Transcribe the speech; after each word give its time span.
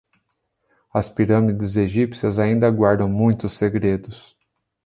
As 0.95 1.07
pirâmides 1.07 1.77
egípcias 1.77 2.39
ainda 2.39 2.71
guardam 2.71 3.07
muitos 3.07 3.51
segredos 3.51 4.35